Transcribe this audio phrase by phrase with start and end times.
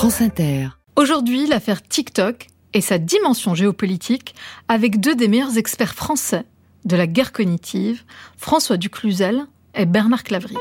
[0.00, 0.68] France Inter.
[0.96, 4.34] Aujourd'hui, l'affaire TikTok et sa dimension géopolitique
[4.66, 6.44] avec deux des meilleurs experts français
[6.86, 8.02] de la guerre cognitive,
[8.38, 9.44] François Ducluzel
[9.74, 10.56] et Bernard Clavry.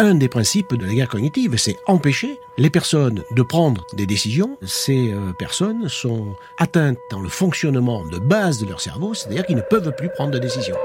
[0.00, 4.58] Un des principes de la guerre cognitive, c'est empêcher les personnes de prendre des décisions.
[4.62, 9.58] Ces euh, personnes sont atteintes dans le fonctionnement de base de leur cerveau, c'est-à-dire qu'ils
[9.58, 10.76] ne peuvent plus prendre de décisions.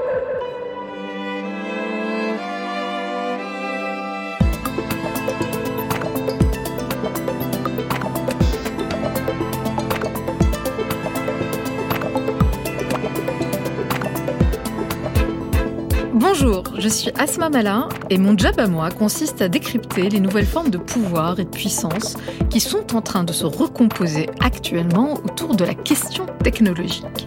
[16.92, 20.76] Suis Asma Mala et mon job à moi consiste à décrypter les nouvelles formes de
[20.76, 22.16] pouvoir et de puissance
[22.50, 27.26] qui sont en train de se recomposer actuellement autour de la question technologique.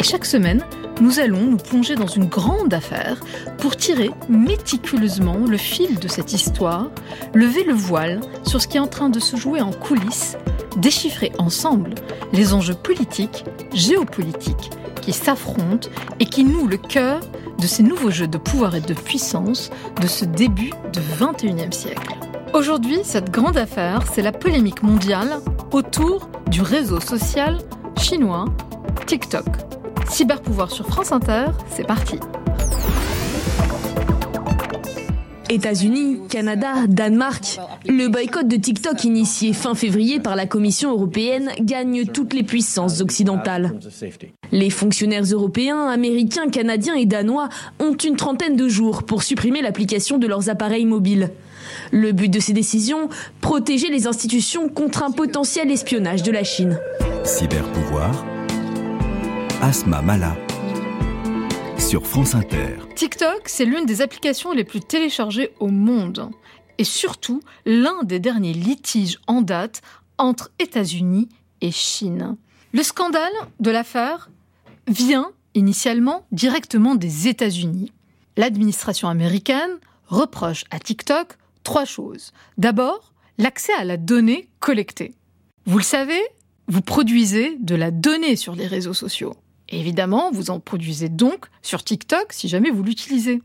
[0.00, 0.64] Et chaque semaine,
[1.00, 3.20] nous allons nous plonger dans une grande affaire
[3.58, 6.90] pour tirer méticuleusement le fil de cette histoire,
[7.34, 10.36] lever le voile sur ce qui est en train de se jouer en coulisses,
[10.76, 11.94] déchiffrer ensemble
[12.32, 14.70] les enjeux politiques, géopolitiques
[15.08, 15.88] qui s'affrontent
[16.20, 17.20] et qui nouent le cœur
[17.58, 19.70] de ces nouveaux jeux de pouvoir et de puissance
[20.02, 22.14] de ce début du 21e siècle.
[22.52, 25.40] Aujourd'hui, cette grande affaire, c'est la polémique mondiale
[25.72, 27.56] autour du réseau social
[27.98, 28.44] chinois
[29.06, 29.46] TikTok.
[30.10, 32.20] Cyberpouvoir sur France Inter, c'est parti.
[35.50, 37.58] États-Unis, Canada, Danemark.
[37.86, 43.00] Le boycott de TikTok initié fin février par la Commission européenne gagne toutes les puissances
[43.00, 43.78] occidentales.
[44.52, 47.48] Les fonctionnaires européens, américains, canadiens et danois
[47.80, 51.30] ont une trentaine de jours pour supprimer l'application de leurs appareils mobiles.
[51.92, 53.08] Le but de ces décisions,
[53.40, 56.78] protéger les institutions contre un potentiel espionnage de la Chine.
[57.24, 58.24] Cyberpouvoir,
[59.62, 60.36] Asma Mala,
[61.78, 62.76] sur France Inter.
[62.94, 66.30] TikTok, c'est l'une des applications les plus téléchargées au monde.
[66.78, 69.80] Et surtout, l'un des derniers litiges en date
[70.18, 71.28] entre États-Unis
[71.60, 72.36] et Chine.
[72.72, 74.30] Le scandale de l'affaire
[74.86, 77.92] vient initialement directement des États-Unis.
[78.36, 82.32] L'administration américaine reproche à TikTok trois choses.
[82.56, 85.14] D'abord, l'accès à la donnée collectée.
[85.66, 86.20] Vous le savez,
[86.66, 89.34] vous produisez de la donnée sur les réseaux sociaux.
[89.68, 93.42] Évidemment, vous en produisez donc sur TikTok si jamais vous l'utilisez.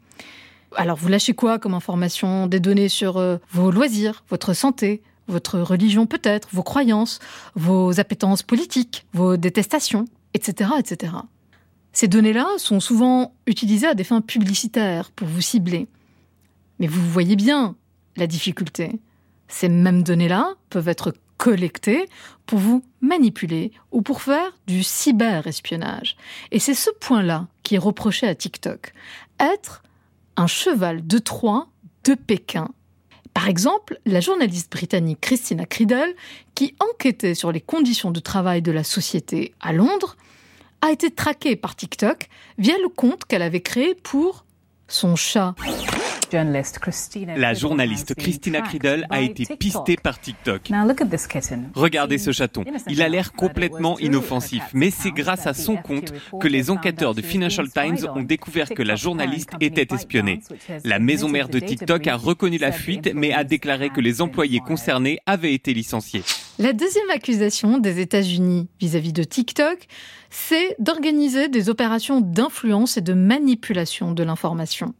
[0.75, 5.59] Alors vous lâchez quoi comme information Des données sur euh, vos loisirs, votre santé, votre
[5.59, 7.19] religion peut-être, vos croyances,
[7.55, 10.71] vos appétences politiques, vos détestations, etc.
[10.79, 11.13] etc.
[11.91, 15.87] Ces données-là sont souvent utilisées à des fins publicitaires pour vous cibler.
[16.79, 17.75] Mais vous voyez bien
[18.17, 18.99] la difficulté.
[19.47, 22.07] Ces mêmes données-là peuvent être collectées
[22.45, 26.15] pour vous manipuler ou pour faire du cyberespionnage.
[26.51, 28.93] Et c'est ce point-là qui est reproché à TikTok.
[29.41, 29.83] Être
[30.37, 31.67] un cheval de Troie
[32.05, 32.69] de Pékin.
[33.33, 36.15] Par exemple, la journaliste britannique Christina Criddle,
[36.55, 40.15] qui enquêtait sur les conditions de travail de la société à Londres,
[40.79, 44.45] a été traquée par TikTok via le compte qu'elle avait créé pour
[44.87, 45.55] son chat.
[47.35, 50.69] La journaliste Christina Criddle a été pistée par TikTok.
[51.75, 52.63] Regardez ce chaton.
[52.89, 57.21] Il a l'air complètement inoffensif, mais c'est grâce à son compte que les enquêteurs de
[57.21, 60.39] Financial Times ont découvert que la journaliste était espionnée.
[60.83, 64.59] La maison mère de TikTok a reconnu la fuite, mais a déclaré que les employés
[64.59, 66.23] concernés avaient été licenciés.
[66.59, 69.87] La deuxième accusation des États-Unis vis-à-vis de TikTok,
[70.29, 74.93] c'est d'organiser des opérations d'influence et de manipulation de l'information.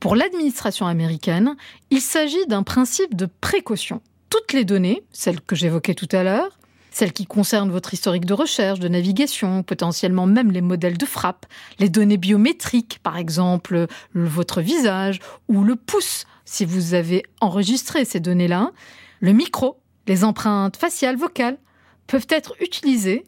[0.00, 1.56] Pour l'administration américaine,
[1.90, 4.00] il s'agit d'un principe de précaution.
[4.30, 6.58] Toutes les données, celles que j'évoquais tout à l'heure,
[6.90, 11.46] celles qui concernent votre historique de recherche, de navigation, potentiellement même les modèles de frappe,
[11.78, 15.18] les données biométriques, par exemple votre visage
[15.48, 18.72] ou le pouce, si vous avez enregistré ces données-là,
[19.20, 21.58] le micro, les empreintes faciales, vocales,
[22.06, 23.24] peuvent être utilisées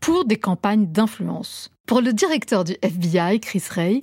[0.00, 1.70] pour des campagnes d'influence.
[1.86, 4.02] Pour le directeur du FBI, Chris Ray,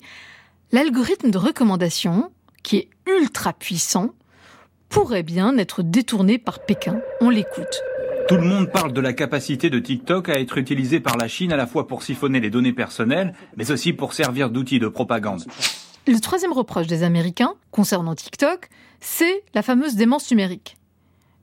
[0.74, 2.32] l'algorithme de recommandation,
[2.64, 4.10] qui est ultra puissant,
[4.90, 7.00] pourrait bien être détourné par Pékin.
[7.22, 7.82] On l'écoute.
[8.28, 11.54] Tout le monde parle de la capacité de TikTok à être utilisé par la Chine
[11.54, 15.46] à la fois pour siphonner les données personnelles, mais aussi pour servir d'outil de propagande.
[16.08, 18.70] Le troisième reproche des Américains concernant TikTok,
[19.00, 20.78] c'est la fameuse démence numérique.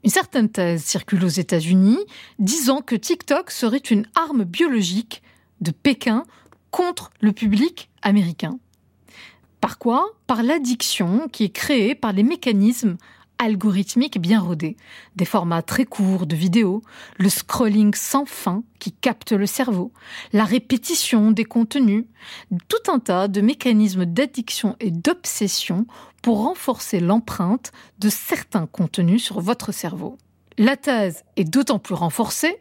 [0.02, 1.98] Une certaine thèse circule aux États-Unis
[2.38, 5.22] disant que TikTok serait une arme biologique
[5.60, 6.24] de Pékin
[6.70, 8.58] contre le public américain.
[9.60, 12.96] Par quoi Par l'addiction qui est créée par les mécanismes
[13.40, 14.76] algorithmiques bien rodés.
[15.16, 16.82] Des formats très courts de vidéos,
[17.18, 19.92] le scrolling sans fin qui capte le cerveau,
[20.32, 22.04] la répétition des contenus,
[22.68, 25.86] tout un tas de mécanismes d'addiction et d'obsession
[26.22, 30.18] pour renforcer l'empreinte de certains contenus sur votre cerveau.
[30.58, 32.60] La thèse est d'autant plus renforcée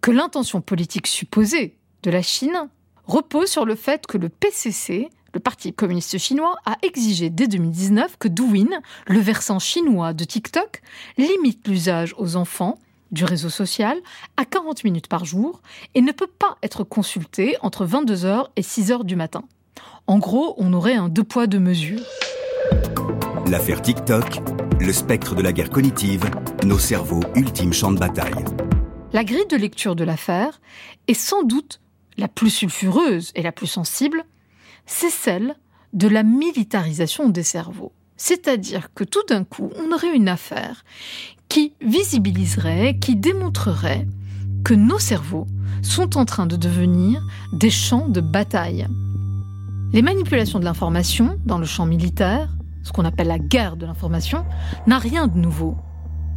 [0.00, 2.68] que l'intention politique supposée de la Chine
[3.04, 8.16] repose sur le fait que le PCC, le Parti communiste chinois, a exigé dès 2019
[8.18, 10.82] que Douyin, le versant chinois de TikTok,
[11.18, 12.78] limite l'usage aux enfants
[13.10, 13.98] du réseau social
[14.36, 15.60] à 40 minutes par jour
[15.94, 19.42] et ne peut pas être consulté entre 22h et 6h du matin.
[20.06, 22.02] En gros, on aurait un deux poids deux mesures.
[23.46, 24.40] L'affaire TikTok,
[24.80, 26.24] le spectre de la guerre cognitive,
[26.64, 28.44] nos cerveaux, ultime champ de bataille.
[29.12, 30.60] La grille de lecture de l'affaire
[31.08, 31.80] est sans doute
[32.16, 34.24] la plus sulfureuse et la plus sensible,
[34.86, 35.54] c'est celle
[35.92, 37.92] de la militarisation des cerveaux.
[38.16, 40.84] C'est-à-dire que tout d'un coup, on aurait une affaire
[41.48, 44.06] qui visibiliserait, qui démontrerait
[44.64, 45.46] que nos cerveaux
[45.82, 48.86] sont en train de devenir des champs de bataille.
[49.92, 54.44] Les manipulations de l'information dans le champ militaire, ce qu'on appelle la guerre de l'information,
[54.86, 55.76] n'a rien de nouveau.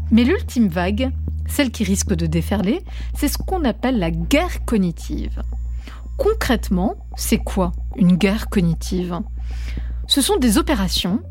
[0.10, 1.12] Mais l'ultime vague,
[1.48, 5.44] celle qui risque de déferler, c'est ce qu'on appelle la guerre cognitive.
[6.18, 9.19] Concrètement, c'est quoi une guerre cognitive?
[10.07, 11.21] Ce sont des opérations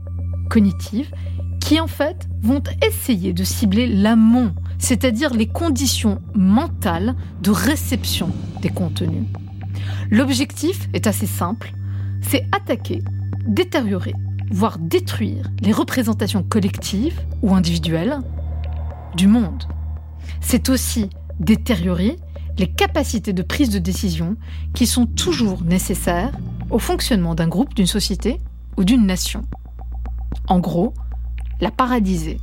[0.51, 1.13] cognitives
[1.61, 8.31] qui en fait vont essayer de cibler l'amont, c'est-à-dire les conditions mentales de réception
[8.61, 9.25] des contenus.
[10.11, 11.73] L'objectif est assez simple,
[12.21, 13.03] c'est attaquer,
[13.47, 14.15] détériorer,
[14.51, 18.19] voire détruire les représentations collectives ou individuelles
[19.17, 19.65] du monde.
[20.41, 21.09] C'est aussi
[21.41, 22.19] détériorer
[22.59, 24.37] les capacités de prise de décision
[24.75, 26.33] qui sont toujours nécessaires
[26.71, 28.39] au fonctionnement d'un groupe, d'une société
[28.77, 29.43] ou d'une nation.
[30.49, 30.95] En gros,
[31.61, 32.39] la paradiser.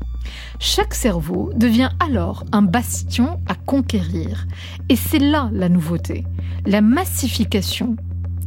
[0.60, 4.48] Chaque cerveau devient alors un bastion à conquérir.
[4.90, 6.26] Et c'est là la nouveauté,
[6.66, 7.96] la massification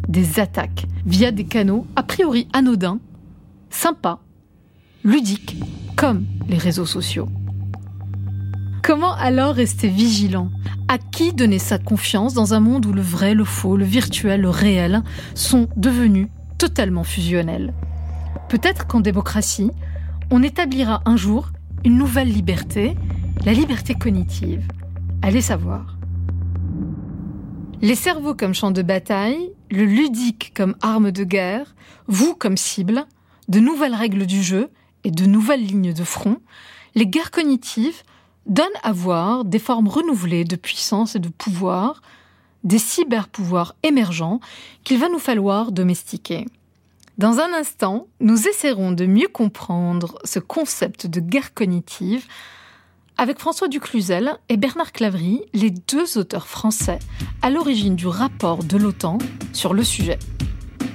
[0.08, 3.00] des attaques via des canaux a priori anodins,
[3.70, 4.20] sympas,
[5.04, 5.56] ludiques,
[5.96, 7.28] comme les réseaux sociaux.
[8.82, 10.50] Comment alors rester vigilant?
[10.88, 14.40] À qui donner sa confiance dans un monde où le vrai, le faux, le virtuel,
[14.40, 15.04] le réel
[15.36, 16.26] sont devenus
[16.58, 17.74] totalement fusionnels?
[18.48, 19.70] Peut-être qu'en démocratie,
[20.32, 21.50] on établira un jour
[21.84, 22.96] une nouvelle liberté,
[23.44, 24.66] la liberté cognitive.
[25.22, 25.96] Allez savoir.
[27.82, 31.76] Les cerveaux comme champ de bataille, le ludique comme arme de guerre,
[32.08, 33.04] vous comme cible,
[33.48, 34.70] de nouvelles règles du jeu
[35.04, 36.38] et de nouvelles lignes de front,
[36.96, 38.02] les guerres cognitives
[38.46, 42.02] donnent à voir des formes renouvelées de puissance et de pouvoir,
[42.64, 44.40] des cyber-pouvoirs émergents
[44.84, 46.46] qu'il va nous falloir domestiquer.
[47.18, 52.24] Dans un instant, nous essaierons de mieux comprendre ce concept de guerre cognitive
[53.18, 56.98] avec François Ducluzel et Bernard Clavry, les deux auteurs français
[57.42, 59.18] à l'origine du rapport de l'OTAN
[59.52, 60.18] sur le sujet.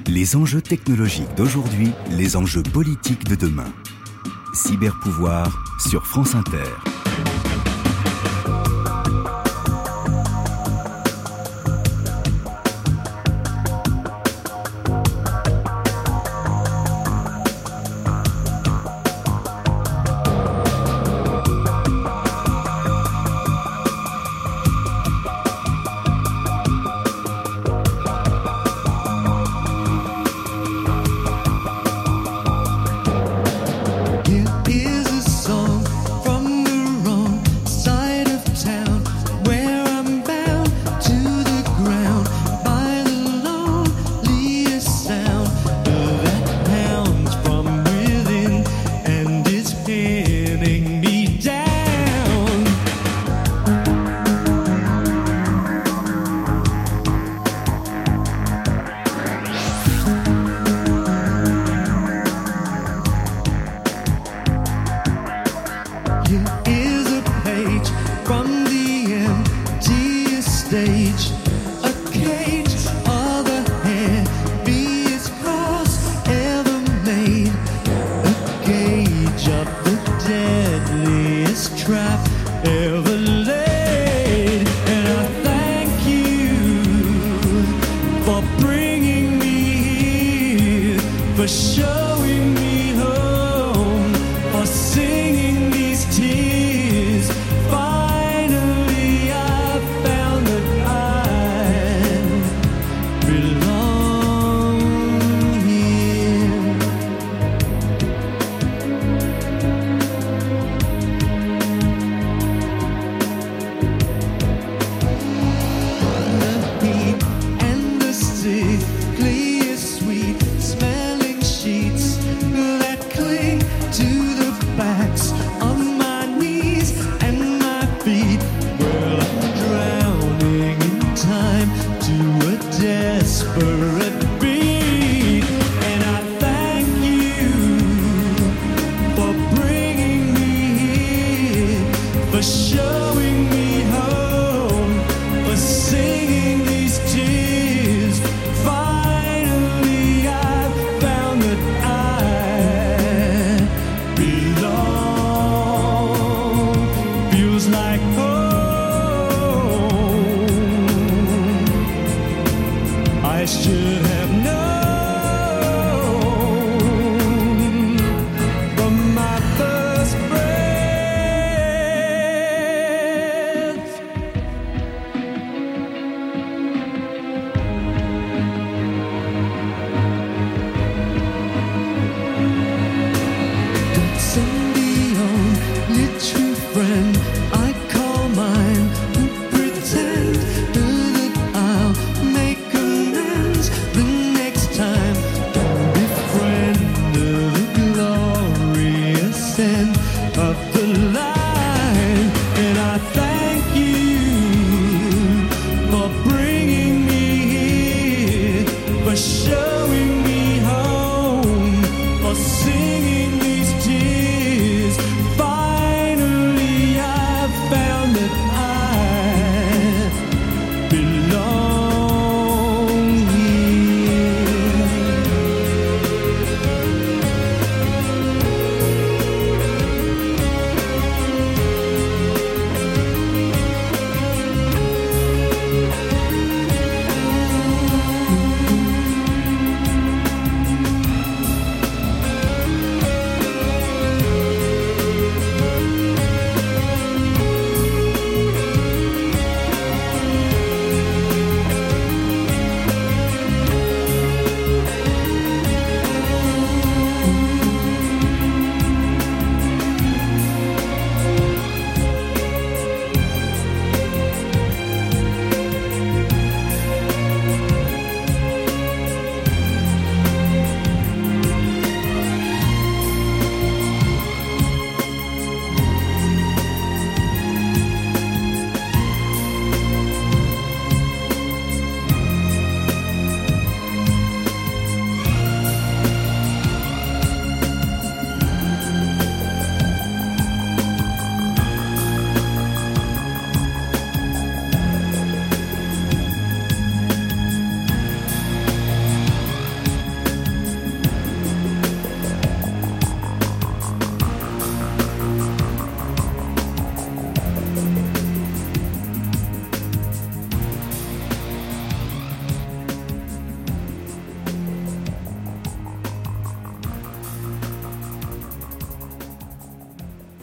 [0.08, 3.72] Les enjeux technologiques d'aujourd'hui, les enjeux politiques de demain.
[4.54, 6.97] Cyberpouvoir sur France Inter.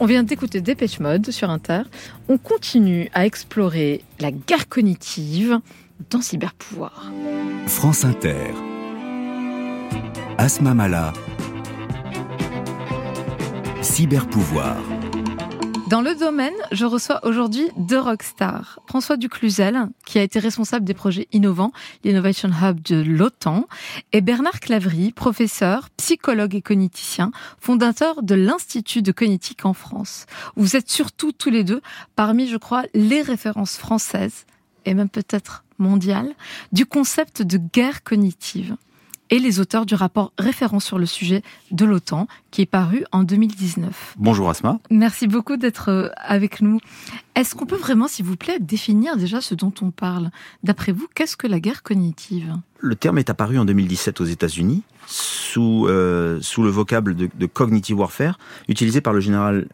[0.05, 1.81] On vient d'écouter Dépêche Mode sur Inter.
[2.29, 5.59] On continue à explorer la guerre cognitive
[6.11, 7.11] dans Cyberpouvoir.
[7.65, 8.53] France Inter.
[10.37, 11.11] Asma Mala.
[13.81, 14.77] Cyberpouvoir.
[15.87, 18.79] Dans le domaine, je reçois aujourd'hui deux rockstars.
[18.87, 21.71] François Ducluzel, qui a été responsable des projets innovants,
[22.03, 23.67] l'Innovation Hub de l'OTAN,
[24.11, 30.25] et Bernard Clavry, professeur, psychologue et cogniticien, fondateur de l'Institut de cognitique en France.
[30.55, 31.81] Vous êtes surtout tous les deux
[32.15, 34.47] parmi, je crois, les références françaises,
[34.85, 36.33] et même peut-être mondiales,
[36.71, 38.75] du concept de guerre cognitive
[39.29, 41.41] et les auteurs du rapport référent sur le sujet
[41.71, 44.15] de l'OTAN qui est paru en 2019.
[44.17, 44.79] Bonjour Asma.
[44.89, 46.79] Merci beaucoup d'être euh, avec nous.
[47.35, 50.31] Est-ce qu'on peut vraiment, s'il vous plaît, définir déjà ce dont on parle?
[50.63, 52.55] D'après vous, qu'est-ce que la guerre cognitive?
[52.79, 57.99] Le terme est apparu en 2017 aux États-Unis sous, euh, le vocable de, de, cognitive
[57.99, 59.67] warfare, utilisé par le général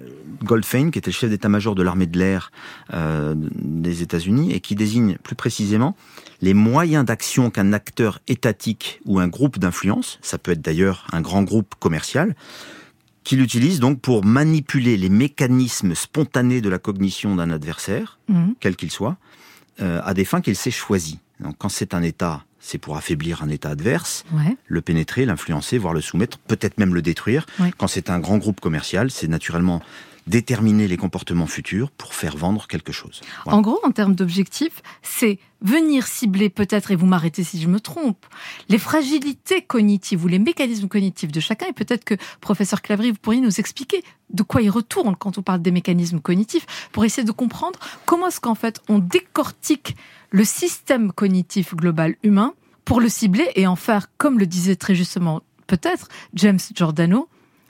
[0.44, 2.52] Goldfein, qui était le chef d'état-major de l'armée de l'air
[2.94, 5.96] euh, des États-Unis, et qui désigne plus précisément
[6.42, 11.22] les moyens d'action qu'un acteur étatique ou un groupe d'influence, ça peut être d'ailleurs un
[11.22, 12.36] grand groupe commercial,
[13.24, 18.52] qu'il utilise donc pour manipuler les mécanismes spontanés de la cognition d'un adversaire, mmh.
[18.60, 19.18] quel qu'il soit,
[19.82, 21.20] euh, à des fins qu'il s'est choisi.
[21.40, 24.24] Donc quand c'est un État c'est pour affaiblir un État adverse,
[24.68, 27.46] le pénétrer, l'influencer, voire le soumettre, peut-être même le détruire.
[27.78, 29.82] Quand c'est un grand groupe commercial, c'est naturellement
[30.28, 33.22] déterminer les comportements futurs pour faire vendre quelque chose.
[33.46, 37.80] En gros, en termes d'objectifs, c'est venir cibler peut-être, et vous m'arrêtez si je me
[37.80, 38.26] trompe,
[38.70, 41.68] les fragilités cognitives ou les mécanismes cognitifs de chacun.
[41.68, 45.42] Et peut-être que, professeur Clavry, vous pourriez nous expliquer de quoi il retourne quand on
[45.42, 49.96] parle des mécanismes cognitifs pour essayer de comprendre comment est-ce qu'en fait on décortique
[50.30, 52.54] le système cognitif global humain
[52.86, 57.28] pour le cibler et en faire, comme le disait très justement peut-être James Giordano,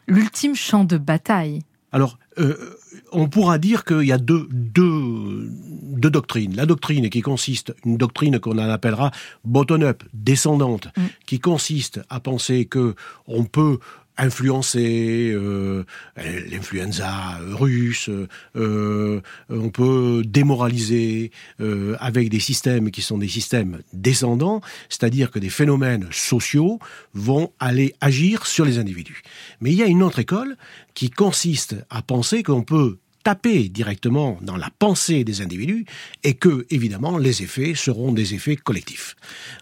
[0.07, 1.61] l'ultime champ de bataille.
[1.91, 2.77] Alors, euh,
[3.11, 6.55] on pourra dire qu'il y a deux, deux, deux doctrines.
[6.55, 9.11] La doctrine qui consiste, une doctrine qu'on appellera
[9.43, 11.01] bottom-up, descendante, mm.
[11.25, 12.95] qui consiste à penser que
[13.27, 13.79] on peut
[14.17, 15.83] influencer euh,
[16.17, 18.09] l'influenza russe,
[18.55, 25.39] euh, on peut démoraliser euh, avec des systèmes qui sont des systèmes descendants, c'est-à-dire que
[25.39, 26.79] des phénomènes sociaux
[27.13, 29.21] vont aller agir sur les individus.
[29.59, 30.57] Mais il y a une autre école
[30.93, 35.85] qui consiste à penser qu'on peut taper directement dans la pensée des individus
[36.23, 39.15] et que, évidemment, les effets seront des effets collectifs.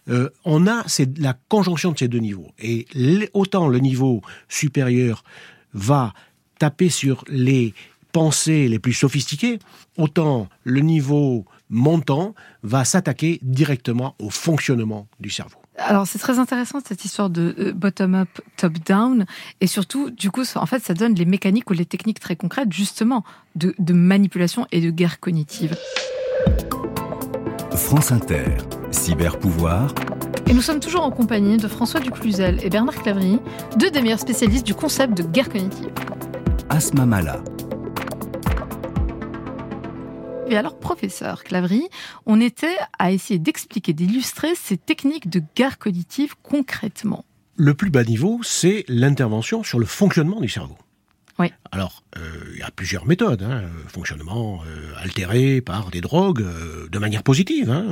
[0.09, 2.51] Euh, on a c'est la conjonction de ces deux niveaux.
[2.59, 2.87] Et
[3.33, 5.23] autant le niveau supérieur
[5.73, 6.13] va
[6.57, 7.73] taper sur les
[8.11, 9.59] pensées les plus sophistiquées,
[9.97, 15.59] autant le niveau montant va s'attaquer directement au fonctionnement du cerveau.
[15.85, 19.25] Alors c'est très intéressant cette histoire de euh, bottom-up, top-down,
[19.61, 22.71] et surtout, du coup, en fait, ça donne les mécaniques ou les techniques très concrètes,
[22.71, 23.23] justement,
[23.55, 25.75] de, manipulation et de guerre cognitive.
[27.71, 28.57] France Inter,
[28.91, 29.93] cyberpouvoir.
[30.47, 33.39] Et nous sommes toujours en compagnie de François Ducluzel et Bernard Clavry,
[33.77, 35.89] deux des meilleurs spécialistes du concept de guerre cognitive.
[36.69, 37.41] Asma Mala,
[40.49, 41.87] et alors, professeur Clavry,
[42.25, 47.23] on était à essayer d'expliquer, d'illustrer ces techniques de guerre cognitive concrètement.
[47.55, 50.77] Le plus bas niveau, c'est l'intervention sur le fonctionnement du cerveau.
[51.71, 52.19] Alors, euh,
[52.53, 53.43] il y a plusieurs méthodes.
[53.43, 53.63] Hein.
[53.87, 57.69] Fonctionnement euh, altéré par des drogues, euh, de manière positive.
[57.69, 57.85] Hein.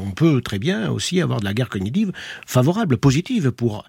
[0.00, 2.12] On peut très bien aussi avoir de la guerre cognitive
[2.46, 3.84] favorable, positive, pour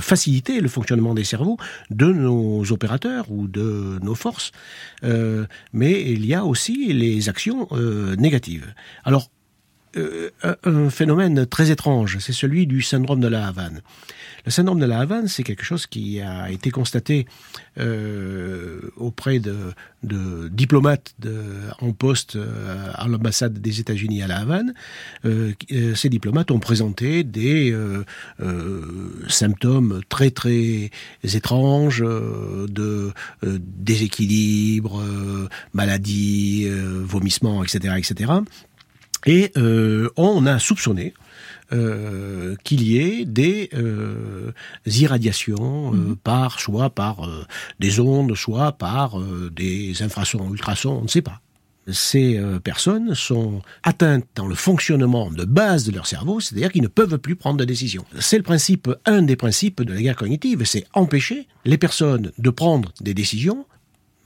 [0.00, 1.56] faciliter le fonctionnement des cerveaux
[1.90, 4.52] de nos opérateurs ou de nos forces.
[5.02, 7.68] mais il y a aussi les actions
[8.18, 8.74] négatives.
[9.04, 9.30] Alors,
[10.64, 13.80] un phénomène très étrange, c'est celui du syndrome de la Havane.
[14.44, 17.26] Le syndrome de la Havane, c'est quelque chose qui a été constaté
[17.78, 19.72] euh, auprès de,
[20.50, 21.14] diplomates
[21.80, 24.74] en poste euh, à l'ambassade des États-Unis à la Havane.
[25.24, 25.54] Euh,
[25.94, 27.74] ces diplomates ont présenté des
[29.28, 30.90] symptômes très très
[31.22, 35.02] étranges de déséquilibre,
[35.72, 38.32] maladie, vomissement, etc., etc.
[39.26, 39.52] Et
[40.16, 41.14] on a soupçonné
[41.72, 44.52] euh, qu'il y ait des euh,
[44.86, 46.16] irradiations euh, mhm.
[46.16, 47.26] par soit par
[47.80, 49.18] des ondes, soit par
[49.50, 51.40] des infrasons, ultrasons, on ne sait pas.
[51.90, 56.88] Ces personnes sont atteintes dans le fonctionnement de base de leur cerveau, c'est-à-dire qu'ils ne
[56.88, 58.06] peuvent plus prendre de décisions.
[58.20, 62.50] C'est le principe, un des principes de la guerre cognitive, c'est empêcher les personnes de
[62.50, 63.66] prendre des décisions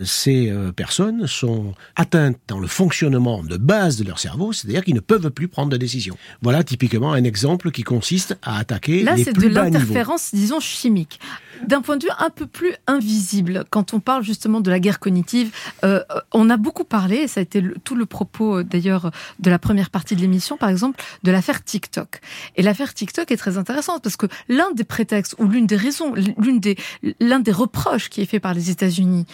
[0.05, 4.95] ces euh, personnes sont atteintes dans le fonctionnement de base de leur cerveau, c'est-à-dire qu'ils
[4.95, 6.17] ne peuvent plus prendre de décision.
[6.43, 9.79] Voilà typiquement un exemple qui consiste à attaquer Là, les plus bas Là, c'est de
[9.79, 11.19] l'interférence, disons, chimique.
[11.67, 15.01] D'un point de vue un peu plus invisible, quand on parle justement de la guerre
[15.01, 15.51] cognitive,
[15.85, 19.51] euh, on a beaucoup parlé, et ça a été tout le propos euh, d'ailleurs de
[19.51, 22.21] la première partie de l'émission, par exemple, de l'affaire TikTok.
[22.57, 26.15] Et l'affaire TikTok est très intéressante parce que l'un des prétextes ou l'une des raisons,
[26.15, 26.77] l'une des,
[27.19, 29.27] l'un des reproches qui est fait par les États-Unis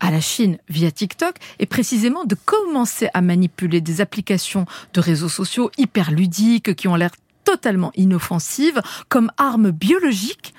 [0.00, 5.28] à la Chine via TikTok est précisément de commencer à manipuler des applications de réseaux
[5.28, 7.10] sociaux hyper ludiques qui ont l'air
[7.44, 10.52] totalement inoffensives comme armes biologiques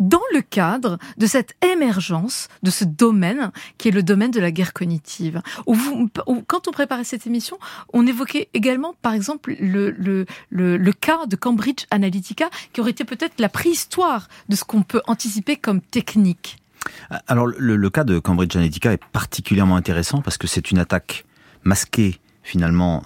[0.00, 4.50] dans le cadre de cette émergence de ce domaine qui est le domaine de la
[4.50, 5.42] guerre cognitive.
[6.46, 7.58] quand on préparait cette émission,
[7.92, 13.04] on évoquait également, par exemple, le, le, le cas de Cambridge Analytica, qui aurait été
[13.04, 16.56] peut-être la préhistoire de ce qu'on peut anticiper comme technique.
[17.26, 21.24] Alors le, cas de Cambridge Analytica est particulièrement intéressant parce que c'est une attaque
[21.62, 23.02] masquée finalement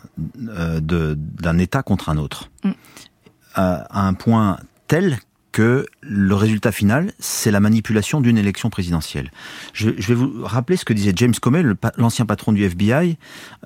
[0.48, 2.70] euh, d'un État contre un autre, mm.
[3.54, 5.18] à un point tel
[5.54, 9.30] que le résultat final, c'est la manipulation d'une élection présidentielle.
[9.72, 11.62] Je, vais vous rappeler ce que disait James Comey,
[11.96, 13.16] l'ancien patron du FBI,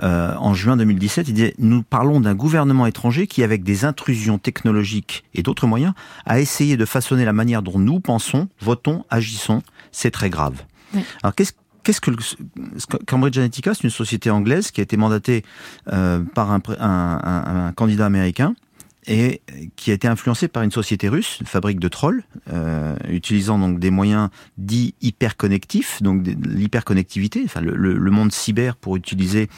[0.02, 1.28] euh, en juin 2017.
[1.28, 5.94] Il disait Nous parlons d'un gouvernement étranger qui, avec des intrusions technologiques et d'autres moyens,
[6.26, 9.62] a essayé de façonner la manière dont nous pensons, votons, agissons.
[9.90, 10.64] C'est très grave.
[11.22, 11.52] Alors qu'est-ce
[11.84, 12.10] qu'est-ce que
[13.06, 15.42] Cambridge Analytica C'est une société anglaise qui a été mandatée
[15.90, 18.54] euh, par un, un, candidat américain
[19.08, 19.40] et
[19.76, 23.80] qui a été influencé par une société russe, une fabrique de trolls, euh, utilisant donc
[23.80, 29.48] des moyens dits hyperconnectifs, donc l'hyperconnectivité, enfin le, le, monde cyber pour utiliser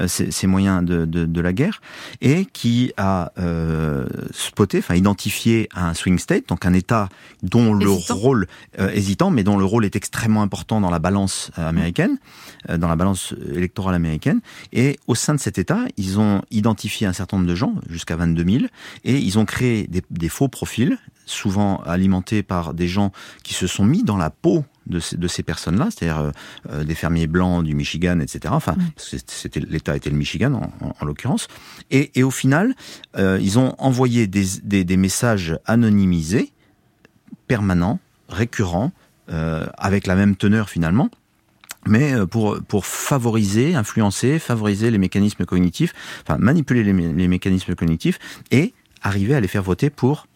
[0.00, 1.80] euh, ces, ces, moyens de, de, de, la guerre,
[2.20, 7.08] et qui a euh, spoté, enfin identifié un swing state, donc un État
[7.42, 8.46] dont le rôle
[8.78, 12.18] euh, hésitant, mais dont le rôle est extrêmement important dans la balance euh, américaine,
[12.68, 14.40] dans la balance électorale américaine,
[14.72, 18.14] et au sein de cet État, ils ont identifié un certain nombre de gens, jusqu'à
[18.14, 18.64] 22 000,
[19.04, 23.84] et ils ont créé des, faux profils, souvent alimentés par des gens qui se sont
[23.84, 26.30] mis dans la peau de ces, personnes-là, c'est-à-dire euh,
[26.70, 28.52] euh, des fermiers blancs du Michigan, etc.
[28.52, 31.46] Enfin, c'était l'État était le Michigan en, l'occurrence.
[31.90, 32.74] Et, au final,
[33.16, 36.52] euh, ils ont envoyé des, messages anonymisés,
[37.46, 38.92] permanents, récurrents,
[39.78, 41.08] avec la même teneur finalement,
[41.86, 48.18] mais pour, pour favoriser, influencer, favoriser les mécanismes cognitifs, enfin manipuler les, les mécanismes cognitifs
[48.50, 50.26] et arriver à les faire voter pour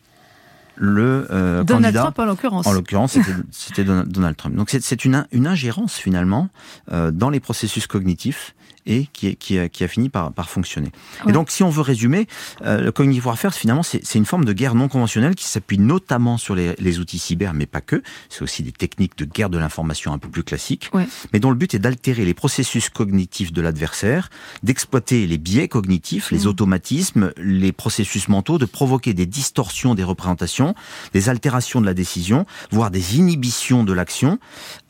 [0.76, 2.00] le euh, Donald candidat.
[2.00, 2.66] Trump en l'occurrence.
[2.66, 3.18] En l'occurrence,
[3.50, 4.56] c'était Donald Trump.
[4.56, 6.48] Donc c'est une, une ingérence finalement
[6.90, 8.54] euh, dans les processus cognitifs
[8.86, 10.90] et qui, qui, a, qui a fini par, par fonctionner.
[11.26, 12.26] Et donc, si on veut résumer,
[12.62, 16.36] euh, le cognitive warfare, finalement, c'est une forme de guerre non conventionnelle qui s'appuie notamment
[16.36, 18.02] sur les, les, outils cyber, mais pas que.
[18.28, 20.90] C'est aussi des techniques de guerre de l'information un peu plus classiques,
[21.32, 24.30] mais dont le but est d'altérer les processus cognitifs de l'adversaire,
[24.62, 26.48] d'exploiter les biais cognitifs, les mmh.
[26.48, 30.74] automatismes, les processus mentaux, de provoquer des distorsions des représentations,
[31.12, 34.38] des altérations de la décision, voire des inhibitions de l'action,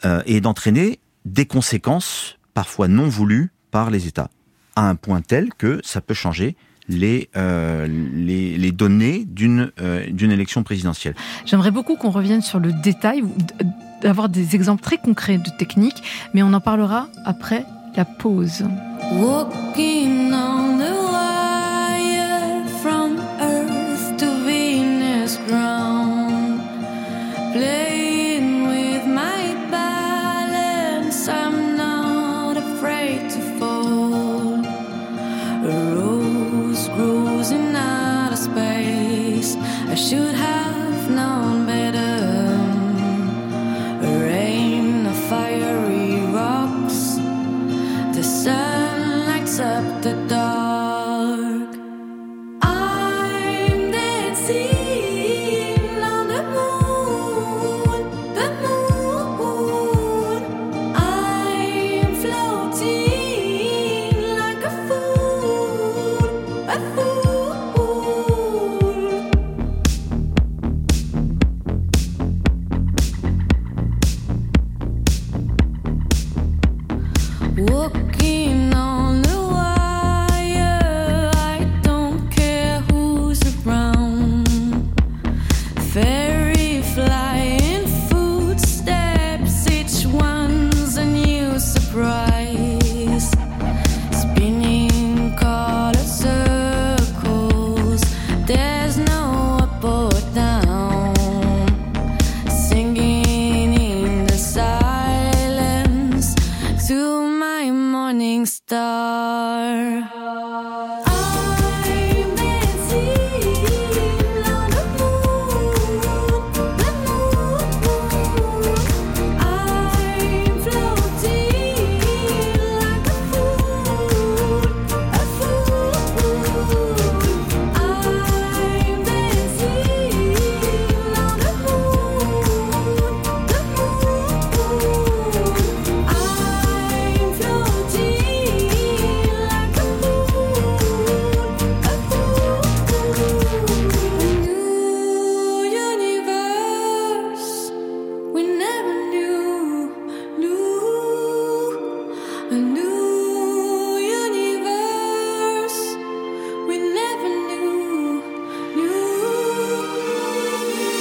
[0.05, 4.31] euh, et d'entraîner des conséquences parfois non voulues par les États,
[4.77, 6.55] à un point tel que ça peut changer
[6.89, 11.17] les, euh, les, les, données d'une euh, d'une élection présidentielle.
[11.45, 13.25] J'aimerais beaucoup qu'on revienne sur le détail,
[14.01, 17.65] d'avoir des exemples très concrets de techniques, mais on en parlera après
[17.97, 18.65] la pause.
[19.11, 20.74] Walking on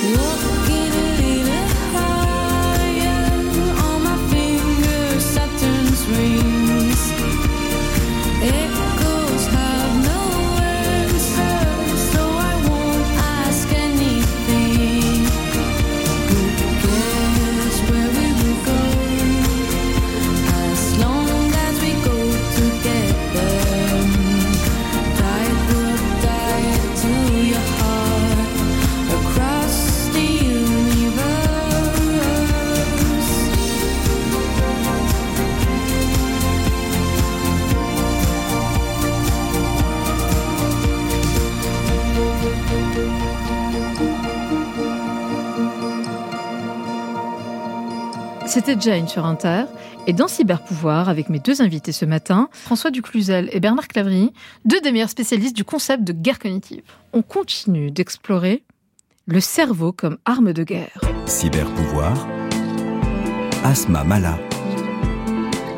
[0.06, 0.53] 我。
[48.66, 49.66] C'était Jane sur Inter.
[50.08, 54.32] Et dans Cyberpouvoir, avec mes deux invités ce matin, François Ducluzel et Bernard Clavry,
[54.64, 56.82] deux des meilleurs spécialistes du concept de guerre cognitive.
[57.12, 58.64] On continue d'explorer
[59.26, 61.02] le cerveau comme arme de guerre.
[61.26, 62.26] Cyberpouvoir,
[63.66, 64.40] Asma Mala.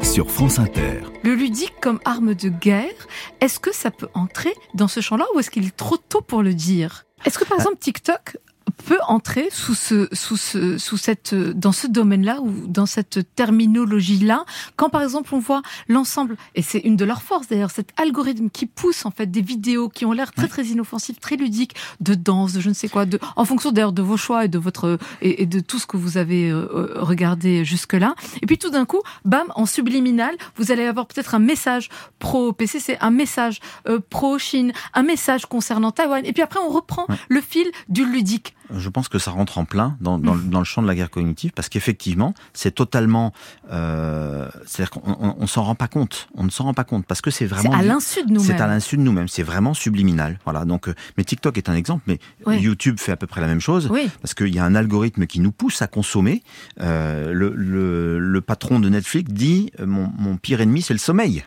[0.03, 1.01] sur France Inter.
[1.23, 3.07] Le ludique comme arme de guerre,
[3.41, 6.43] est-ce que ça peut entrer dans ce champ-là ou est-ce qu'il est trop tôt pour
[6.43, 7.07] le dire?
[7.25, 8.37] Est-ce que par bah exemple TikTok
[8.85, 14.45] peut entrer sous ce, sous ce, sous cette, dans ce domaine-là ou dans cette terminologie-là,
[14.75, 18.49] quand par exemple on voit l'ensemble, et c'est une de leurs forces d'ailleurs, cet algorithme
[18.49, 22.13] qui pousse en fait des vidéos qui ont l'air très très inoffensives, très ludiques, de
[22.13, 24.57] danse, de je ne sais quoi, de, en fonction d'ailleurs de vos choix et de
[24.57, 28.15] votre et, de tout ce que vous avez euh, euh, regardé jusque-là.
[28.41, 32.53] Et puis tout d'un coup, bam, en subliminal, vous allez avoir peut-être un message pro
[32.53, 36.25] PCC, un message euh, pro Chine, un message concernant Taïwan.
[36.25, 39.65] Et puis après, on reprend le fil du ludique je pense que ça rentre en
[39.65, 43.33] plein dans, dans, dans, le champ de la guerre cognitive parce qu'effectivement, c'est totalement,
[43.71, 47.21] euh, c'est-à-dire qu'on on, s'en rend pas compte, on ne s'en rend pas compte parce
[47.21, 48.45] que c'est vraiment c'est à l'insu de nous-mêmes.
[48.45, 50.39] C'est à l'insu de nous-mêmes, c'est vraiment subliminal.
[50.43, 50.65] Voilà.
[50.65, 52.19] Donc, euh, mais TikTok est un exemple, mais
[52.59, 53.89] YouTube fait à peu près la même chose
[54.21, 56.43] parce qu'il y a un algorithme qui nous pousse à consommer.
[56.81, 60.99] Euh, le, le, le, patron de Netflix dit euh, mon, mon pire ennemi, c'est le
[60.99, 61.43] sommeil.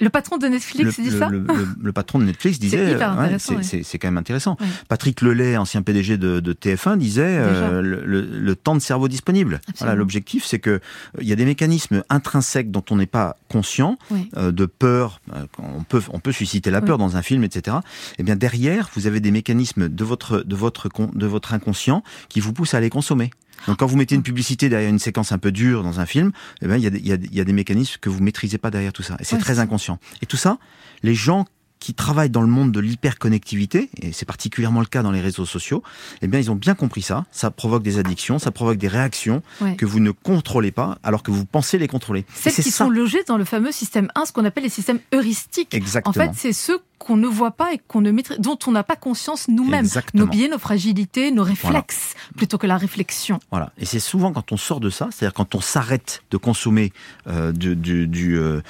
[0.00, 2.98] Le patron de Netflix dit ça le, patron de Netflix disait,
[3.38, 4.56] c'est quand même intéressant.
[4.88, 9.60] Patrick Lelay, ancien PDG de, TF1, disait euh, le, temps de cerveau disponible.
[9.78, 10.80] Voilà, l'objectif, c'est que euh,
[11.20, 13.98] il y a des mécanismes intrinsèques dont on n'est pas conscient,
[14.36, 15.20] euh, de peur.
[15.58, 17.78] on peut on peut susciter la peur dans un film, etc.
[17.78, 22.02] Et eh bien derrière, vous avez des mécanismes de votre de votre de votre inconscient
[22.28, 23.30] qui vous poussent à les consommer.
[23.66, 26.32] Donc quand vous mettez une publicité derrière une séquence un peu dure dans un film,
[26.62, 29.02] eh ben, il y, a, y, a, des mécanismes que vous maîtrisez pas derrière tout
[29.02, 29.16] ça.
[29.20, 29.98] Et c'est très inconscient.
[30.22, 30.58] Et tout ça,
[31.02, 31.46] les gens
[31.78, 35.44] qui travaillent dans le monde de l'hyperconnectivité, et c'est particulièrement le cas dans les réseaux
[35.44, 35.82] sociaux,
[36.22, 37.24] eh bien, ils ont bien compris ça.
[37.30, 39.42] Ça provoque des addictions, ça provoque des réactions
[39.76, 42.24] que vous ne contrôlez pas, alors que vous pensez les contrôler.
[42.34, 45.74] Celles qui sont logées dans le fameux système 1, ce qu'on appelle les systèmes heuristiques.
[45.74, 46.10] Exactement.
[46.10, 48.82] En fait, c'est ceux qu'on ne voit pas et qu'on ne maîtrise, dont on n'a
[48.82, 49.86] pas conscience nous-mêmes.
[50.14, 53.38] Nos biais, nos fragilités, nos réflexes, plutôt que la réflexion.
[53.50, 53.72] Voilà.
[53.78, 56.92] Et c'est souvent quand on sort de ça, c'est-à-dire quand on s'arrête de consommer,
[57.26, 58.60] euh, du, du, euh,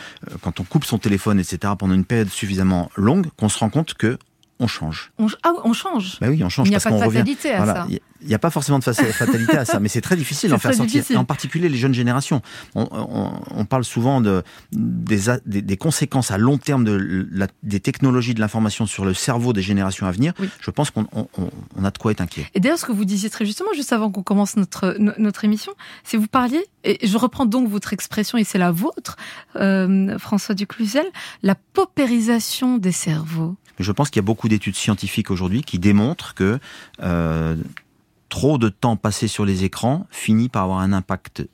[0.42, 3.94] quand on coupe son téléphone, etc., pendant une période suffisamment longue, qu'on se rend compte
[3.94, 4.18] que
[4.58, 5.12] on change.
[5.18, 6.18] On, ah, on change.
[6.20, 6.68] Bah oui, on change.
[6.68, 7.86] Il n'y a pas de fatalité à ça.
[8.22, 10.74] Il n'y a pas forcément de fatalité à ça, mais c'est très difficile d'en faire
[10.74, 11.04] sortir.
[11.16, 12.40] en particulier les jeunes générations.
[12.74, 14.42] On, parle souvent de,
[14.72, 17.28] des, conséquences à long terme de
[17.62, 20.32] des technologies de l'information sur le cerveau des générations à venir.
[20.60, 21.06] Je pense qu'on
[21.82, 22.46] a de quoi être inquiet.
[22.54, 25.72] Et d'ailleurs, ce que vous disiez très justement, juste avant qu'on commence notre, notre émission,
[26.04, 29.16] c'est vous parliez, et je reprends donc votre expression, et c'est la vôtre,
[29.56, 31.06] euh, François Ducluzel,
[31.42, 33.56] la paupérisation des cerveaux.
[33.78, 36.58] Je pense qu'il y a beaucoup d'études scientifiques aujourd'hui qui démontrent que
[37.02, 37.56] euh,
[38.28, 41.46] trop de temps passé sur les écrans finit par avoir un impact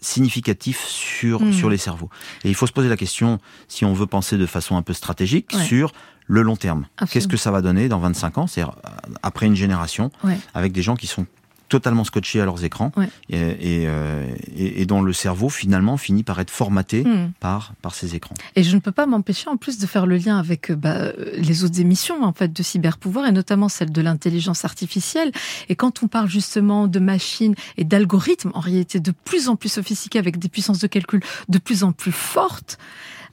[0.00, 1.52] significatif sur, hmm.
[1.52, 2.10] sur les cerveaux.
[2.44, 3.38] Et il faut se poser la question,
[3.68, 5.92] si on veut penser de façon un peu stratégique, sur
[6.26, 6.86] le long terme.
[7.10, 10.10] Qu'est-ce que ça va donner dans 25 ans, c'est-à-dire euh, après une génération,
[10.54, 11.26] avec des gens qui sont
[11.72, 12.92] totalement scotchés à leurs écrans
[13.32, 17.32] euh, et, dont le cerveau finalement finit par être formaté hmm.
[17.40, 18.34] par, par ces écrans.
[18.56, 21.12] Et je ne peux pas m'empêcher en plus de faire le lien avec euh, bah,
[21.38, 25.32] les autres émissions en fait de cyberpouvoir et notamment celle de l'intelligence artificielle.
[25.70, 29.70] Et quand on parle justement de machines et d'algorithmes en réalité de plus en plus
[29.70, 32.78] sophistiqués avec des puissances de calcul de plus en plus fortes,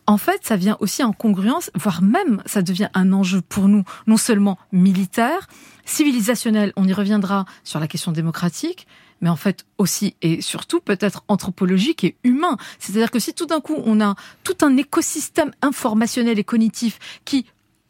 [0.10, 3.84] en fait, ça vient aussi en congruence, voire même ça devient un enjeu pour nous,
[4.08, 5.48] non seulement militaire,
[5.86, 8.88] civilisationnel, on y reviendra sur la question démocratique,
[9.22, 12.58] mais en fait aussi et surtout peut-être anthropologique et humain.
[12.80, 17.46] C'est-à-dire que si tout d'un coup on a tout un écosystème informationnel et cognitif qui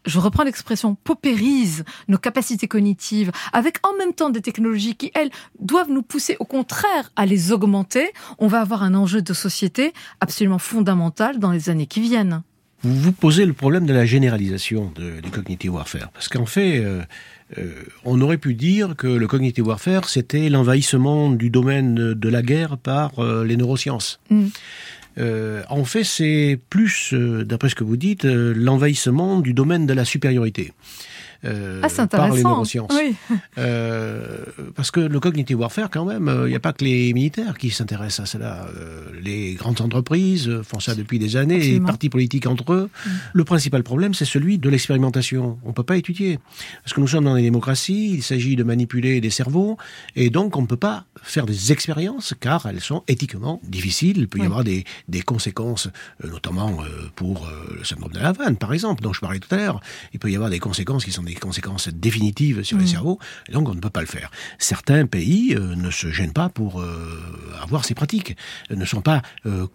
[0.09, 5.29] je reprends l'expression, paupérise nos capacités cognitives, avec en même temps des technologies qui, elles,
[5.59, 9.93] doivent nous pousser au contraire à les augmenter, on va avoir un enjeu de société
[10.19, 12.43] absolument fondamental dans les années qui viennent.
[12.81, 17.01] Vous vous posez le problème de la généralisation du cognitive warfare, parce qu'en fait, euh,
[17.57, 17.73] euh,
[18.05, 22.77] on aurait pu dire que le cognitive warfare, c'était l'envahissement du domaine de la guerre
[22.77, 24.21] par euh, les neurosciences.
[24.29, 24.47] Mm.
[25.19, 29.85] Euh, en fait, c'est plus, euh, d'après ce que vous dites, euh, l'envahissement du domaine
[29.85, 30.71] de la supériorité.
[31.45, 32.91] Euh, ah, par les neurosciences.
[32.93, 33.15] Oui.
[33.57, 37.57] Euh, parce que le cognitive warfare, quand même, il n'y a pas que les militaires
[37.57, 38.67] qui s'intéressent à cela.
[39.21, 42.89] les grandes entreprises font ça depuis des années, les partis politiques entre eux.
[43.05, 43.09] Mm.
[43.33, 45.59] Le principal problème, c'est celui de l'expérimentation.
[45.63, 46.39] On ne peut pas étudier.
[46.83, 49.77] Parce que nous sommes dans des démocraties, il s'agit de manipuler des cerveaux,
[50.15, 54.17] et donc on ne peut pas faire des expériences car elles sont éthiquement difficiles.
[54.17, 55.87] Il peut y avoir des, des conséquences,
[56.23, 59.39] euh, notamment euh, pour euh, le syndrome de la vanne, par exemple, dont je parlais
[59.39, 59.81] tout à l'heure.
[60.13, 62.95] Il peut y avoir des conséquences qui sont des conséquences définitives sur les mm.
[62.95, 64.31] cerveaux, et donc on ne peut pas le faire.
[64.57, 66.83] Certains pays ne se gênent pas pour
[67.61, 68.35] avoir ces pratiques,
[68.69, 69.21] ne sont pas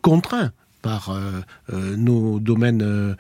[0.03, 3.17] contraints par euh, nos domaines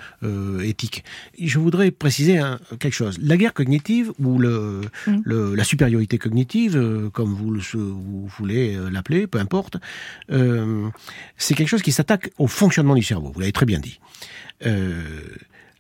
[0.62, 1.02] éthiques.
[1.40, 2.38] Je voudrais préciser
[2.78, 3.16] quelque chose.
[3.22, 5.54] La guerre cognitive ou le, mm.
[5.54, 9.76] la supériorité cognitive, comme vous, vous voulez l'appeler, peu importe,
[10.28, 13.32] c'est quelque chose qui s'attaque au fonctionnement du cerveau.
[13.32, 13.98] Vous l'avez très bien dit.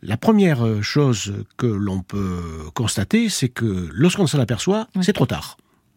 [0.06, 2.42] La première chose que l'on peut
[2.74, 5.56] constater, c'est que lorsqu'on s'en aperçoit, c'est trop tard.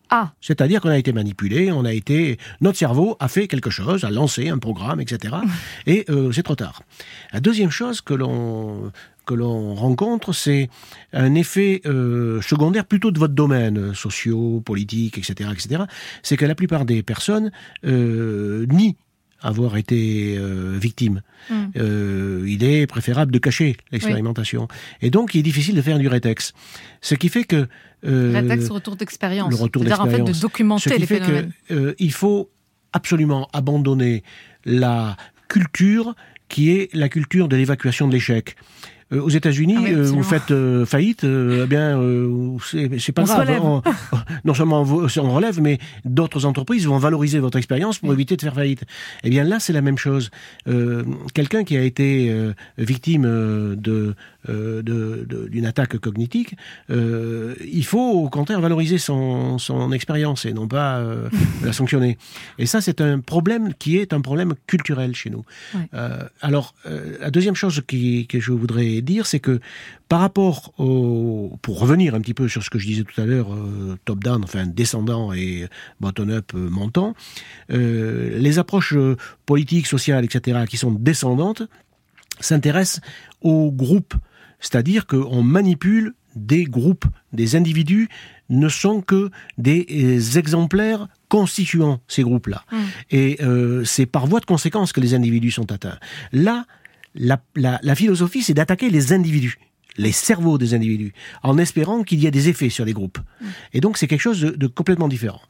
[0.10, 0.32] Ah.
[0.40, 4.10] C'est-à-dire qu'on a été manipulé, on a été, notre cerveau a fait quelque chose, a
[4.10, 5.36] lancé un programme, etc.
[5.86, 6.84] et euh, c'est trop tard.
[7.34, 8.92] La deuxième chose que l'on
[9.26, 10.70] que l'on rencontre, c'est
[11.12, 15.84] un effet euh, secondaire plutôt de votre domaine, sociaux, politique, etc., etc.
[16.24, 17.52] C'est que la plupart des personnes
[17.84, 18.96] euh, nient
[19.42, 21.22] avoir été euh, victime.
[21.50, 21.66] Hmm.
[21.78, 24.68] Euh, il est préférable de cacher l'expérimentation.
[25.02, 26.54] Et donc, il est difficile de faire du rétex.
[27.02, 27.68] Ce qui fait que...
[28.06, 29.50] Euh, rétex, retour d'expérience.
[29.50, 30.14] Le retour d'expérience.
[30.14, 31.52] en fait de documenter Ce qui les fait phénomènes.
[31.68, 32.50] Que, euh, il faut
[32.94, 34.24] absolument abandonner
[34.66, 36.16] la culture
[36.50, 38.56] qui est la culture de l'évacuation de l'échec.
[39.14, 42.00] Euh, aux États-Unis, ah euh, vous faites euh, faillite, eh bien,
[42.98, 43.50] c'est pas grave.
[43.50, 43.82] Hein.
[44.46, 48.42] non seulement on, on, relève, mais d'autres entreprises vont valoriser votre expérience pour éviter de
[48.42, 48.84] faire faillite.
[49.24, 50.30] Eh bien, là, c'est la même chose.
[51.34, 52.34] Quelqu'un qui a été
[52.78, 53.24] victime
[53.76, 54.16] de
[54.48, 56.52] d'une attaque cognitive,
[56.90, 61.02] il faut au contraire valoriser son, son expérience et non pas
[61.64, 62.18] la sanctionner.
[62.60, 65.44] Et ça, c'est un problème qui est un problème culturel chez nous.
[66.42, 66.76] alors,
[67.20, 69.60] la deuxième chose qui, que je voudrais dire, c'est que
[70.10, 73.26] par rapport au, pour revenir un petit peu sur ce que je disais tout à
[73.26, 75.68] l'heure, euh, top-down, enfin descendant et
[76.00, 77.14] bottom-up euh, montant,
[77.72, 78.96] euh, les approches
[79.46, 81.64] politiques, sociales, etc., qui sont descendantes,
[82.40, 83.02] s'intéressent
[83.42, 84.14] aux groupes,
[84.60, 88.10] c'est-à-dire qu'on manipule des groupes, des individus
[88.50, 92.64] ne sont que des exemplaires constituant ces groupes-là.
[92.72, 92.78] Mmh.
[93.12, 93.40] Et
[93.84, 95.98] c'est par voie de conséquence que les individus sont atteints.
[96.32, 96.66] Là,
[97.18, 99.58] la, philosophie, c'est d'attaquer les individus
[100.00, 103.18] les cerveaux des individus, en espérant qu'il y ait des effets sur les groupes.
[103.18, 103.46] Mm.
[103.74, 105.42] Et donc c'est quelque chose de, complètement différent.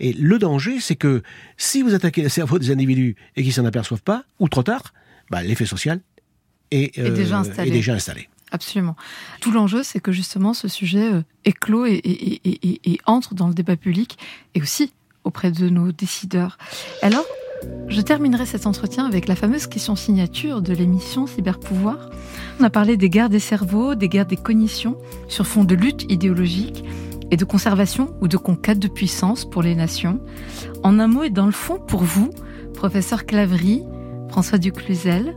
[0.00, 1.22] Et le danger, c'est que
[1.56, 4.92] si vous attaquez les cerveaux des individus et qu'ils s'en aperçoivent pas, ou trop tard,
[5.30, 6.00] bah, l'effet social
[6.72, 8.28] est, déjà euh, déjà installé.
[8.50, 8.96] Absolument.
[9.40, 13.76] Tout l'enjeu, c'est que justement ce sujet euh, éclot et, et, entre dans le débat
[13.76, 14.18] public
[14.54, 14.92] et aussi
[15.24, 16.58] auprès de nos décideurs.
[17.00, 17.24] Alors,
[17.88, 22.10] je terminerai cet entretien avec la fameuse question signature de l'émission Cyberpouvoir.
[22.58, 24.96] On a parlé des guerres des cerveaux, des guerres des cognitions,
[25.28, 26.84] sur fond de lutte idéologique
[27.30, 30.20] et de conservation ou de conquête de puissance pour les nations.
[30.82, 32.30] En un mot et dans le fond, pour vous,
[32.74, 33.82] professeur Clavry,
[34.28, 35.34] François Ducluzel,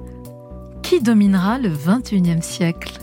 [0.81, 2.99] qui dominera le 21e siècle?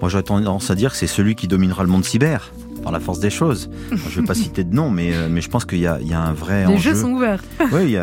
[0.00, 2.52] Moi j'aurais tendance à dire que c'est celui qui dominera le monde cyber
[2.86, 3.68] par la force des choses.
[3.90, 5.86] je ne vais pas citer de nom, mais, euh, mais je pense qu'il y, y,
[5.86, 7.42] a un vrai Les jeux sont ouverts.
[7.72, 7.96] oui,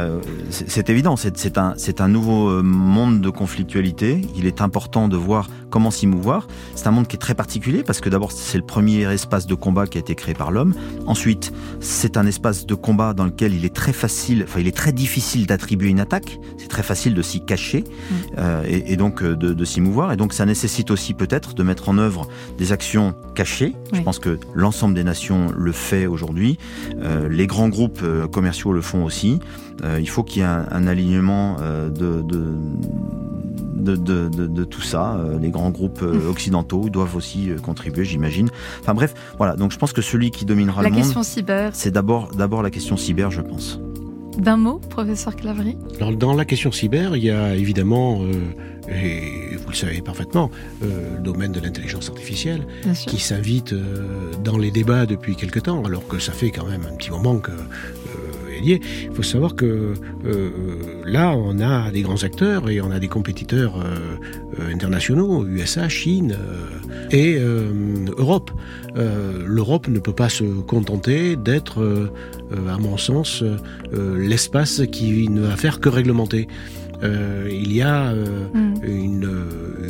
[0.50, 1.16] c'est évident.
[1.16, 4.20] C'est un, un nouveau euh, monde de conflictualité.
[4.36, 6.48] Il est important de voir comment s'y mouvoir.
[6.76, 9.56] C'est un monde qui est très particulier parce que d'abord, c'est le premier espace de
[9.56, 10.74] combat qui a été créé par l'homme.
[11.08, 14.76] Ensuite, c'est un espace de combat dans lequel il est très facile, enfin, il est
[14.76, 16.40] très difficile d'attribuer une attaque.
[16.58, 18.14] C'est très facile de s'y cacher mm.
[18.38, 20.12] euh, et, et, donc de, de s'y mouvoir.
[20.12, 23.74] Et donc, ça nécessite aussi peut-être de mettre en œuvre des actions cachées.
[23.94, 26.58] Je pense que l'ensemble des nations le fait aujourd'hui.
[27.02, 29.40] Euh, les grands groupes euh, commerciaux le font aussi.
[29.84, 32.56] Euh, il faut qu'il y ait un, un alignement de, de
[33.74, 35.20] de, de, de, tout ça.
[35.42, 36.30] Les grands groupes mmh.
[36.30, 38.50] occidentaux doivent aussi contribuer, j'imagine.
[38.80, 39.58] Enfin bref, voilà.
[39.58, 42.64] Donc je pense que celui qui dominera le monde, la question cyber, c'est d'abord d'abord
[42.64, 43.80] la question cyber, je pense.
[44.38, 48.22] D'un mot, professeur Clavry Alors, Dans la question cyber, il y a évidemment,
[48.90, 50.50] et vous le savez parfaitement,
[50.82, 52.66] le domaine de l'intelligence artificielle
[53.08, 53.74] qui s'invite
[54.44, 57.38] dans les débats depuis quelque temps, alors que ça fait quand même un petit moment
[57.38, 57.52] que
[58.66, 59.94] il faut savoir que
[60.26, 60.50] euh,
[61.06, 63.96] là, on a des grands acteurs et on a des compétiteurs euh,
[64.60, 66.36] euh, internationaux, USA, Chine
[67.12, 67.38] et
[68.18, 68.52] Europe.
[68.96, 72.12] L'Europe ne peut pas se contenter d'être,
[72.68, 73.44] à mon sens,
[73.92, 76.48] l'espace qui ne va faire que réglementer.
[77.04, 78.14] il y a
[78.84, 79.30] une,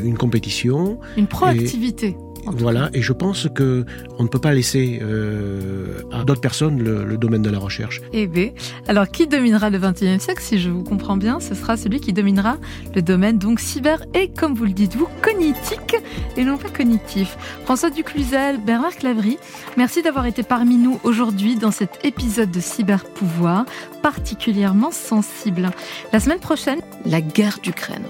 [0.03, 0.99] une, compétition.
[1.17, 2.15] Une proactivité.
[2.45, 3.85] Voilà, et je pense que
[4.19, 8.01] on ne peut pas laisser euh, à d'autres personnes le, domaine de la recherche.
[8.11, 8.49] Eh bien,
[8.87, 12.13] alors qui dominera le 21e siècle Si je vous comprends bien, ce sera celui qui
[12.13, 12.57] dominera
[12.95, 15.95] le domaine donc cyber et, comme vous le dites vous, cognitique
[16.37, 17.37] et non pas cognitif.
[17.63, 19.37] François Ducluzel, Bernard Clavry,
[19.77, 23.65] merci d'avoir été parmi nous aujourd'hui dans cet épisode de Cyber Pouvoir
[24.01, 25.71] particulièrement sensible.
[26.11, 28.03] La semaine prochaine, la guerre d'Ukraine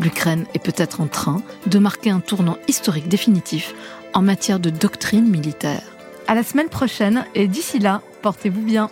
[0.00, 3.74] l'Ukraine est peut-être en train de marquer un tournant historique définitif
[4.14, 5.82] en matière de doctrine militaire.
[6.26, 8.90] À la semaine prochaine et d'ici là, portez-vous bien.